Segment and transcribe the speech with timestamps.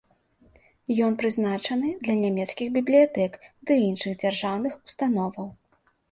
[1.07, 5.47] Ён прызначаны для нямецкіх бібліятэк ды іншых дзяржаўных установаў.